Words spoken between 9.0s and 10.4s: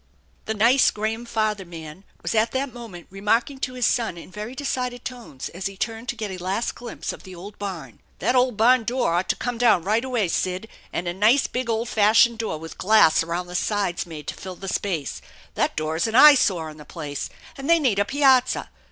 ought to come down right away,